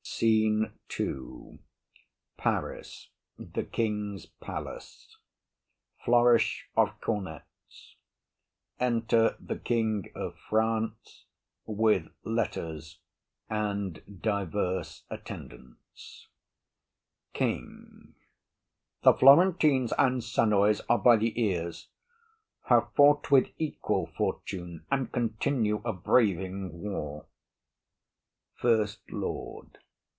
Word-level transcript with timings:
_]SCENE 0.23 0.73
II. 0.99 1.59
Paris. 2.37 3.09
A 3.39 3.41
room 3.43 3.47
in 3.47 3.53
the 3.53 3.63
King's 3.67 4.25
palace. 4.27 5.17
Flourish 6.05 6.69
of 6.75 6.99
cornets. 7.01 7.95
Enter 8.79 9.35
the 9.39 9.57
King 9.57 10.11
of 10.13 10.37
France, 10.37 11.25
with 11.65 12.07
letters; 12.23 12.99
Lords 13.49 13.49
and 14.03 14.27
others 14.27 15.05
attending. 15.09 15.77
KING. 17.33 18.13
The 19.01 19.13
Florentines 19.15 19.91
and 19.97 20.23
Senoys 20.23 20.81
are 20.87 20.99
by 20.99 21.17
th' 21.17 21.35
ears; 21.35 21.87
Have 22.65 22.93
fought 22.95 23.31
with 23.31 23.47
equal 23.57 24.05
fortune, 24.15 24.85
and 24.91 25.11
continue 25.11 25.81
A 25.83 25.93
braving 25.93 26.73
war. 26.79 27.25
FIRST 28.57 29.01
LORD. 29.09 29.79